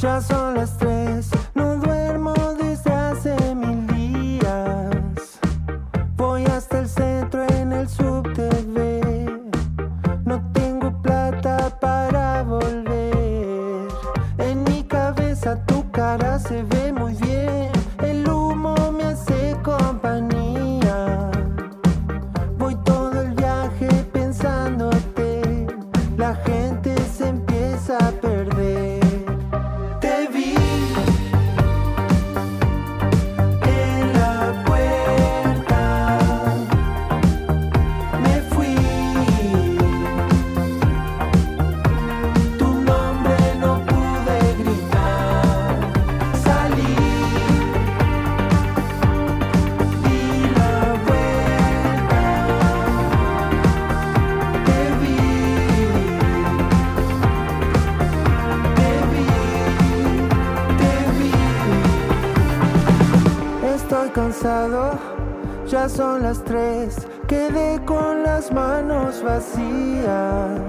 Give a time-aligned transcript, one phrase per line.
[0.00, 0.97] Ya son las tres,
[64.14, 64.92] Cansado,
[65.66, 67.06] ya son las tres.
[67.26, 70.60] Quedé con las manos vacías.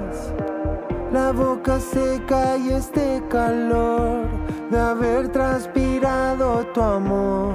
[1.12, 4.28] La boca seca y este calor
[4.70, 7.54] de haber transpirado tu amor.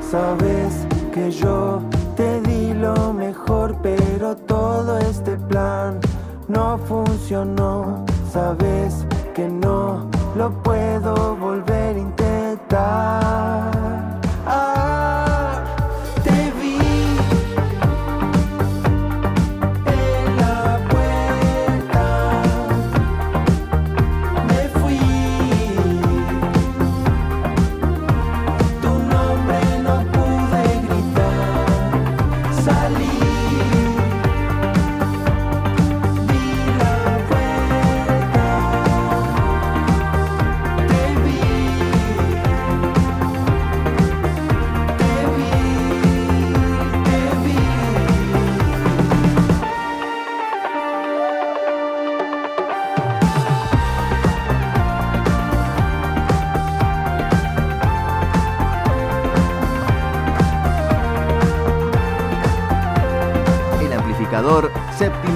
[0.00, 1.82] Sabes que yo
[2.16, 5.98] te di lo mejor, pero todo este plan
[6.46, 8.04] no funcionó.
[8.32, 9.06] Sabes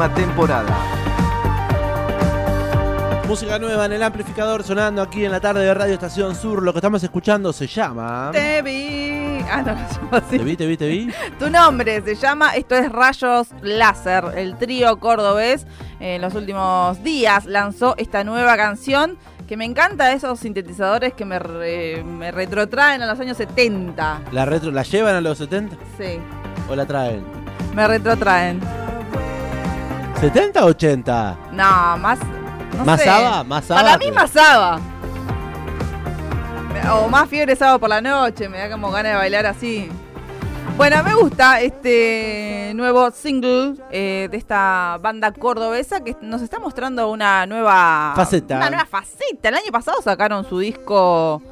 [0.03, 0.77] séptima temporada.
[3.29, 6.63] Música nueva en el amplificador sonando aquí en la tarde de Radio Estación Sur.
[6.63, 8.31] Lo que estamos escuchando se llama.
[8.33, 9.43] Te vi.
[9.51, 10.39] Ah, no, así.
[10.39, 11.13] Te vi, te vi, te vi.
[11.39, 15.67] Tu nombre se llama, esto es Rayos Láser, el trío cordobés.
[16.01, 21.39] En los últimos días lanzó esta nueva canción que me encanta esos sintetizadores que me,
[21.39, 24.21] re- me retrotraen a los años 70.
[24.33, 26.19] ¿La, retro, ¿La llevan a los 70 Sí,
[26.69, 27.23] o la traen?
[27.75, 28.61] me retrotraen.
[30.23, 31.37] ¿70 o 80?
[31.51, 32.21] No, más.
[32.79, 33.07] No ¿Más sé.
[33.07, 33.43] Saba?
[33.43, 34.81] ¿Más Saba Para mí, más Saba.
[36.95, 39.91] O más fiebre sábado por la noche, me da como ganas de bailar así.
[40.77, 47.11] Bueno, me gusta este nuevo single eh, de esta banda cordobesa que nos está mostrando
[47.11, 48.59] una nueva Faceta.
[48.59, 49.49] Una nueva faceta.
[49.49, 51.43] El año pasado sacaron su disco.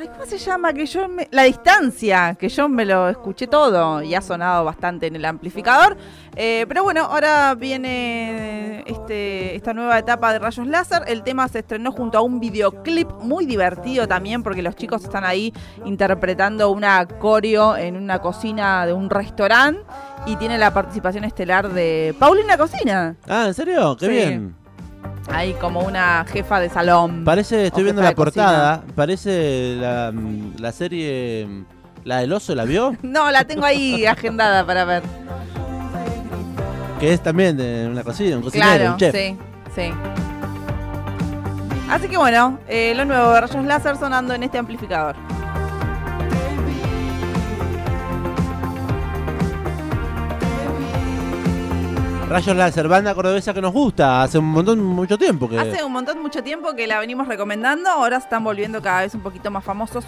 [0.00, 0.72] Ay, ¿cómo se llama?
[0.72, 5.08] Que yo me- La distancia, que yo me lo escuché todo y ha sonado bastante
[5.08, 5.96] en el amplificador.
[6.36, 11.02] Eh, pero bueno, ahora viene este, esta nueva etapa de Rayos Láser.
[11.08, 15.24] El tema se estrenó junto a un videoclip muy divertido también, porque los chicos están
[15.24, 15.52] ahí
[15.84, 19.82] interpretando una coreo en una cocina de un restaurante
[20.26, 23.16] y tiene la participación estelar de Paulina Cocina.
[23.28, 23.96] Ah, ¿en serio?
[23.98, 24.12] Qué Sí.
[24.12, 24.54] bien.
[25.30, 27.22] Ahí como una jefa de salón.
[27.24, 28.44] Parece, estoy viendo la cocina.
[28.46, 28.82] portada.
[28.94, 30.12] Parece la,
[30.58, 31.46] la serie.
[32.04, 32.96] La del oso, ¿la vio?
[33.02, 35.02] No, la tengo ahí agendada para ver.
[37.00, 39.14] Que es también de una cocina, un cocinero, Claro, un chef.
[39.14, 39.36] sí,
[39.74, 39.90] sí.
[41.90, 45.14] Así que bueno, eh, lo nuevo de rayos láser sonando en este amplificador.
[52.28, 55.58] Rayos Láser, banda cordobesa que nos gusta hace un montón, mucho tiempo que.
[55.58, 59.22] Hace un montón, mucho tiempo que la venimos recomendando, ahora están volviendo cada vez un
[59.22, 60.04] poquito más famosos.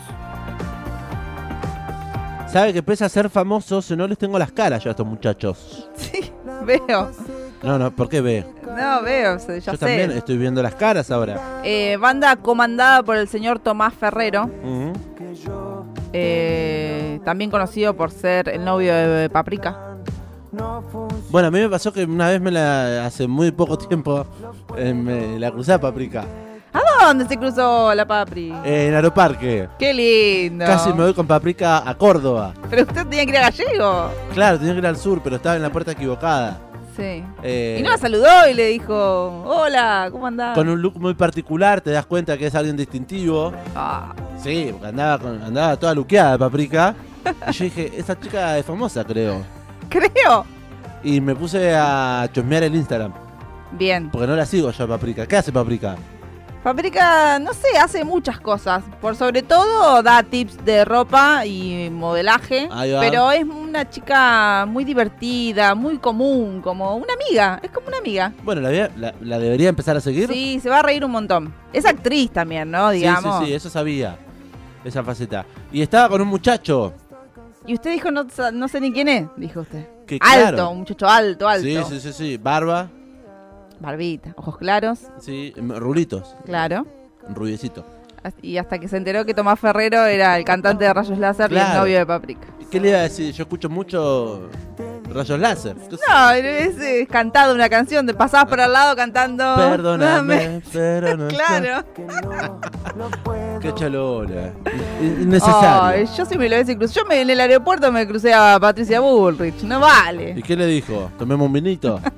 [2.47, 5.89] Sabe que pese a ser famosos, no les tengo las caras yo a estos muchachos.
[5.97, 6.31] Sí,
[6.67, 7.11] veo.
[7.63, 8.45] No, no, ¿por qué ve?
[8.67, 9.79] No, veo, ya yo sé.
[9.79, 11.61] también estoy viendo las caras ahora.
[11.63, 14.93] Eh, banda comandada por el señor Tomás Ferrero, Ujú.
[16.13, 19.87] eh, también conocido por ser el novio de Paprika.
[21.31, 23.07] Bueno, a mí me pasó que una vez me la.
[23.07, 24.27] hace muy poco tiempo.
[24.77, 26.25] eh, me la crucé a Paprika.
[26.73, 28.53] ¿A dónde se cruzó la Papri?
[28.65, 29.69] eh, en Aeroparque.
[29.79, 30.65] Qué lindo.
[30.67, 32.53] Casi me voy con Paprika a Córdoba.
[32.69, 34.11] Pero usted tenía que ir a Gallego.
[34.35, 36.61] Claro, tenía que ir al sur, pero estaba en la puerta equivocada.
[36.97, 37.25] Sí.
[37.43, 40.55] Eh, Y no la saludó y le dijo, hola, ¿cómo andás?
[40.55, 43.53] con un look muy particular, te das cuenta que es alguien distintivo.
[43.75, 44.13] Ah,
[44.43, 46.95] Sí, porque andaba, con- andaba toda luqueada, Paprika.
[47.49, 49.43] Y yo dije, esa chica es famosa, creo.
[49.89, 50.45] creo.
[51.03, 53.13] Y me puse a chusmear el Instagram,
[53.73, 54.11] Bien.
[54.11, 55.27] porque no la sigo yo Paprika.
[55.27, 55.97] ¿Qué hace Paprika?
[56.63, 58.85] Paprika, no sé, hace muchas cosas.
[59.01, 62.69] Por sobre todo da tips de ropa y modelaje.
[62.71, 63.01] Ahí va.
[63.01, 67.61] Pero es una chica muy divertida, muy común, como una amiga.
[67.63, 68.35] Es como una amiga.
[68.45, 70.29] Bueno, la, la- la debería empezar a seguir.
[70.31, 71.55] Sí, se va a reír un montón.
[71.73, 72.91] Es actriz también, ¿no?
[72.91, 73.39] sí, Digamos.
[73.41, 74.19] sí, sí, eso sabía.
[74.85, 75.47] Esa faceta.
[75.73, 76.93] Y estaba con un muchacho.
[77.67, 79.87] Y usted dijo, no, no sé ni quién es, dijo usted.
[80.11, 81.63] Que, alto, claro, un muchacho alto, alto.
[81.63, 82.37] Sí, sí, sí, sí.
[82.37, 82.91] Barba,
[83.79, 86.85] Barbita, ojos claros, sí, em, rulitos, claro.
[87.29, 87.87] rubiecito.
[88.43, 91.59] Y hasta que se enteró que Tomás Ferrero era el cantante de Rayos Láser y
[91.59, 92.49] el novio de Paprika.
[92.73, 93.33] ¿Qué le iba a decir?
[93.33, 94.51] Yo escucho mucho
[95.11, 95.77] rayos láser.
[95.77, 96.03] ¿Qué sé?
[96.09, 99.55] No, es eh, cantado una canción, de pasabas por al lado cantando.
[99.57, 101.29] Perdóname, pero no.
[101.29, 101.85] Claro.
[103.61, 104.53] Qué chalona.
[105.01, 105.83] In- Innecesario.
[105.83, 107.01] Ay, yo sí me lo hubiese cruzado.
[107.03, 109.63] Yo me, en el aeropuerto me crucé a Patricia Bullrich.
[109.63, 110.43] No ¿Y vale.
[110.47, 111.11] qué le dijo?
[111.19, 112.01] ¿Tomemos un vinito?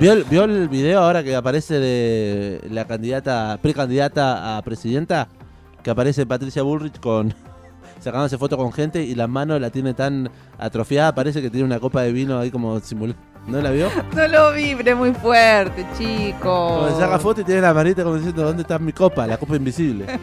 [0.00, 5.28] ¿Vio el, ¿Vio el video ahora que aparece de la candidata, precandidata a presidenta?
[5.82, 7.32] Que aparece Patricia Bullrich con
[8.04, 11.80] sacándose foto con gente y la mano la tiene tan atrofiada, parece que tiene una
[11.80, 13.20] copa de vino ahí como simulando.
[13.46, 13.88] ¿No la vio?
[14.14, 16.88] No lo vibre muy fuerte, chico.
[16.90, 19.26] Se saca foto y tiene la manita como diciendo, ¿dónde está mi copa?
[19.26, 20.06] La copa invisible.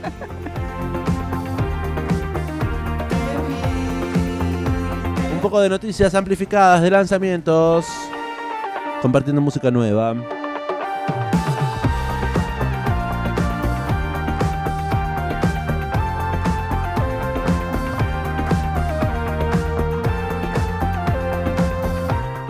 [5.34, 7.86] Un poco de noticias amplificadas de lanzamientos.
[9.02, 10.16] Compartiendo música nueva.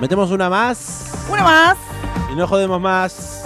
[0.01, 1.77] Metemos una más Una más.
[2.31, 3.45] y no jodemos más.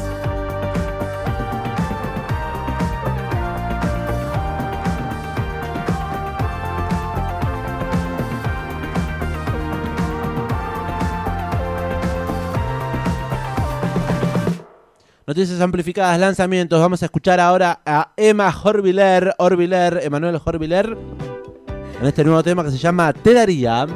[15.28, 16.80] Noticias amplificadas, lanzamientos.
[16.80, 20.96] Vamos a escuchar ahora a Emma Horviller, Orviller, Emanuel Horviller,
[22.00, 23.88] en este nuevo tema que se llama Te daría.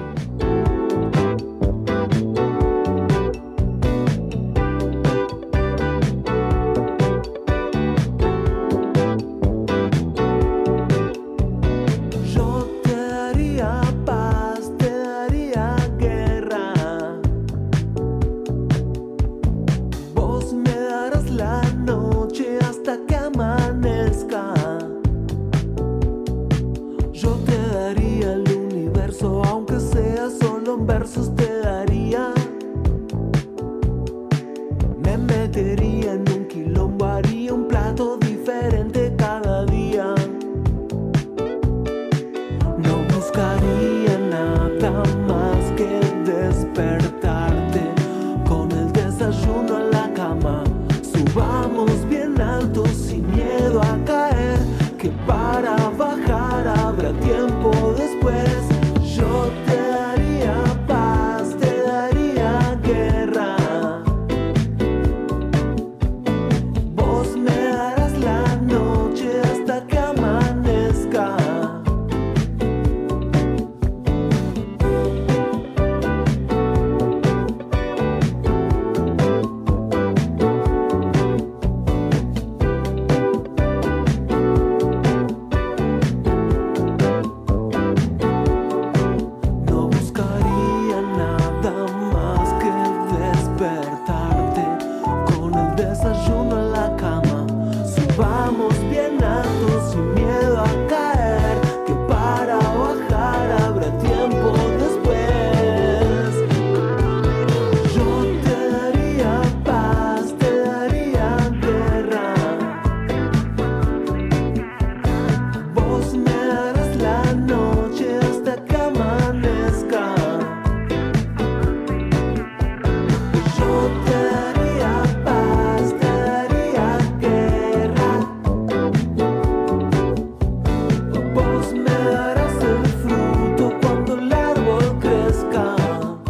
[35.75, 36.38] deberían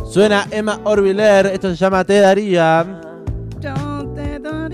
[0.09, 2.83] Suena Emma Orviller, esto se llama Te daría.
[3.59, 3.73] Yo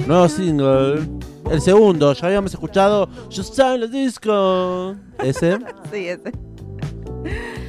[0.08, 1.10] Nuevo single.
[1.51, 4.96] El segundo, ya habíamos escuchado Time the Disco.
[5.22, 5.60] Ese.
[5.92, 6.32] Sí, ese.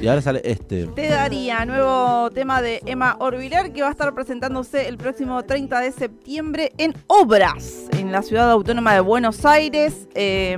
[0.01, 0.85] Y ahora sale este.
[0.87, 5.81] Te daría nuevo tema de Emma Orbiler que va a estar presentándose el próximo 30
[5.81, 10.07] de septiembre en Obras, en la ciudad autónoma de Buenos Aires.
[10.15, 10.55] Eh,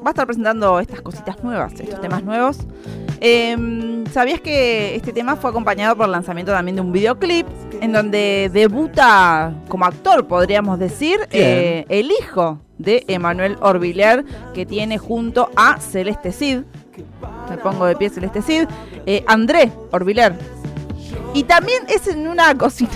[0.00, 2.58] va a estar presentando estas cositas nuevas, estos temas nuevos.
[3.20, 7.46] Eh, ¿Sabías que este tema fue acompañado por el lanzamiento también de un videoclip
[7.80, 14.24] en donde debuta como actor, podríamos decir, eh, el hijo de Emanuel Orbiler
[14.54, 16.60] que tiene junto a Celeste Cid?
[17.50, 18.64] Me pongo de pie Celeste Cid.
[19.06, 20.34] eh, André Orbiler.
[21.34, 22.90] Y también es en una cocina.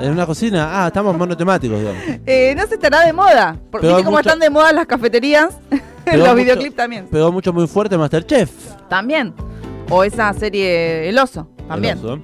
[0.00, 0.84] En una cocina.
[0.84, 2.00] Ah, estamos monotemáticos, digamos.
[2.24, 3.56] Eh, no se estará de moda.
[3.70, 5.58] Porque viste cómo mucho- están de moda las cafeterías.
[6.16, 7.06] Los videoclips también.
[7.06, 8.50] Pegó mucho muy fuerte Masterchef.
[8.88, 9.34] También.
[9.90, 11.48] O esa serie El Oso.
[11.68, 11.98] También.
[11.98, 12.18] El oso.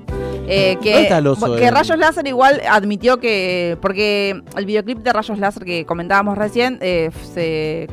[0.47, 3.79] Eh, que, ¿Dónde está el oso que Rayos Láser igual admitió que.
[3.81, 7.89] Porque el videoclip de Rayos Láser que comentábamos recién eh, se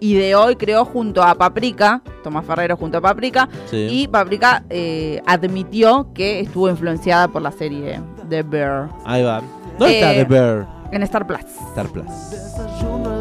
[0.00, 3.86] ideó y creó junto a Paprika, Tomás Ferrero junto a Paprika, Sí.
[3.90, 9.42] y Paprika eh, admitió que estuvo influenciada por la serie The Bear Ahí va.
[9.78, 10.66] ¿Dónde está Eh, The Bear?
[10.90, 11.40] en Star Plus.
[11.68, 12.06] Star Plus.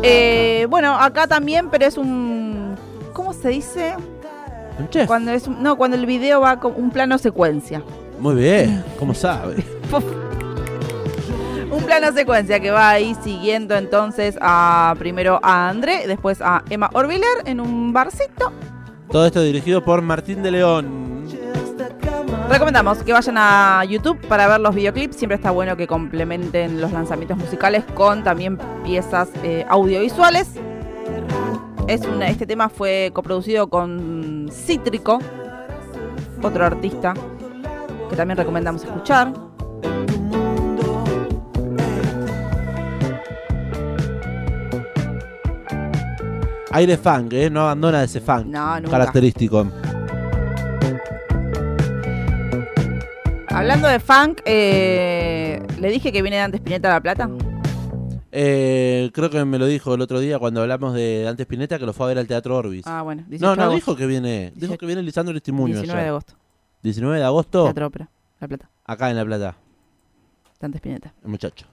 [0.04, 2.76] Eh, bueno, acá también, pero es un.
[3.14, 3.96] ¿Cómo se dice?
[4.80, 5.08] Un chef.
[5.08, 7.84] Cuando es no, cuando el video va con un plano secuencia.
[8.20, 8.84] Muy bien.
[8.98, 9.64] ¿Cómo sabe?
[11.72, 16.90] Un plano secuencia que va ahí siguiendo entonces a primero a André, después a Emma
[16.94, 18.52] Orbiler en un barcito.
[19.12, 21.19] Todo esto dirigido por Martín de León.
[22.50, 25.16] Recomendamos que vayan a YouTube para ver los videoclips.
[25.16, 30.50] Siempre está bueno que complementen los lanzamientos musicales con también piezas eh, audiovisuales.
[31.88, 35.20] Es una- este tema fue coproducido con Cítrico,
[36.42, 37.14] otro artista
[38.10, 39.32] que también recomendamos escuchar.
[46.72, 47.50] Aire funk, ¿eh?
[47.50, 48.46] No abandona ese funk.
[48.46, 48.92] No, nunca.
[48.92, 49.66] Característico.
[53.60, 57.30] Hablando de funk, eh, le dije que viene Dante Spinetta a La Plata.
[58.32, 61.86] Eh, creo que me lo dijo el otro día cuando hablamos de Dante Spinetta que
[61.86, 62.88] lo fue a ver al Teatro Orbis.
[62.88, 63.76] Ah, bueno, 18 no, de no agosto.
[63.76, 64.52] dijo que viene.
[64.56, 64.78] Dijo 18.
[64.78, 66.34] que viene Lisandro Estimuño 19 de agosto.
[66.84, 68.70] 19 de agosto, Teatro Ópera, La Plata.
[68.86, 69.58] acá en La Plata,
[70.62, 71.14] Dante Spinetta.
[71.22, 71.66] el muchacho.